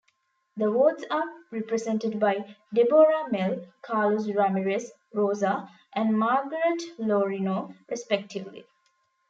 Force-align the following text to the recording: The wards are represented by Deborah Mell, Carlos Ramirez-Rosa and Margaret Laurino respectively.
The 0.57 0.71
wards 0.71 1.05
are 1.11 1.23
represented 1.51 2.19
by 2.19 2.55
Deborah 2.73 3.29
Mell, 3.31 3.63
Carlos 3.83 4.27
Ramirez-Rosa 4.29 5.69
and 5.93 6.17
Margaret 6.17 6.81
Laurino 6.97 7.75
respectively. 7.87 8.65